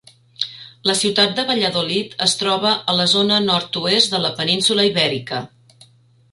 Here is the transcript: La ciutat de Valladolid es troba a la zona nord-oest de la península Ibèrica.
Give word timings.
La 0.89 0.95
ciutat 1.01 1.35
de 1.39 1.45
Valladolid 1.49 2.15
es 2.27 2.33
troba 2.41 2.73
a 2.93 2.97
la 3.03 3.07
zona 3.13 3.39
nord-oest 3.51 4.17
de 4.17 4.25
la 4.27 4.35
península 4.43 4.91
Ibèrica. 4.93 5.47